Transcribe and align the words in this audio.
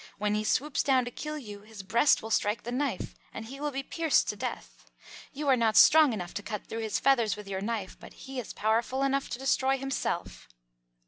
When 0.17 0.33
he 0.33 0.43
swoops 0.43 0.81
down 0.81 1.05
to 1.05 1.11
kill 1.11 1.37
you 1.37 1.59
his 1.61 1.83
breast 1.83 2.23
will 2.23 2.31
strike 2.31 2.63
the 2.63 2.71
knife, 2.71 3.13
and 3.31 3.45
he 3.45 3.59
will 3.59 3.69
be 3.69 3.83
pierced 3.83 4.27
to 4.29 4.35
death. 4.35 4.89
You 5.31 5.47
are 5.47 5.55
not 5.55 5.77
strong 5.77 6.11
enough 6.11 6.33
to 6.33 6.41
cut 6.41 6.65
through 6.65 6.79
his 6.81 6.99
feathers 6.99 7.35
with 7.35 7.47
your 7.47 7.61
knife, 7.61 7.97
but 7.99 8.13
he 8.25 8.39
is 8.39 8.51
powerful 8.51 9.03
enough 9.03 9.29
to 9.29 9.37
destroy 9.37 9.77
himself." 9.77 10.49